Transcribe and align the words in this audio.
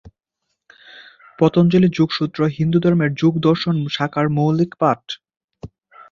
পতঞ্জলির 1.39 1.95
যোগসূত্র 1.95 2.39
হিন্দুধর্মের 2.57 3.11
যোগ 3.13 3.33
দর্শন 3.39 3.75
শাখার 3.87 4.27
মৌলিক 4.29 4.71
পাঠ। 4.79 5.01